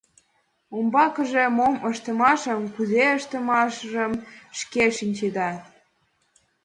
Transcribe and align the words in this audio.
Умбакыже 0.77 1.45
мом 1.57 1.75
ыштышашым, 1.89 2.61
кузе 2.75 3.05
ыштышашыжым 3.17 4.13
шке 4.59 4.83
шинчеда... 4.97 5.49